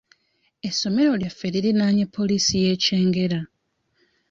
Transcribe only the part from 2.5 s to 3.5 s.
y'e Kyengera.